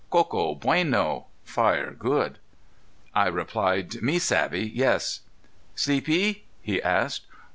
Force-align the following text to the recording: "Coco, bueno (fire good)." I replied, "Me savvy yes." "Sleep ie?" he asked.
"Coco, 0.09 0.55
bueno 0.55 1.27
(fire 1.43 1.91
good)." 1.91 2.39
I 3.13 3.27
replied, 3.27 4.01
"Me 4.01 4.17
savvy 4.17 4.63
yes." 4.73 5.19
"Sleep 5.75 6.09
ie?" 6.09 6.43
he 6.59 6.81
asked. 6.81 7.27